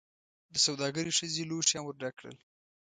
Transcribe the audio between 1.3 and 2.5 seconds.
لوښي هم ورډک کړل.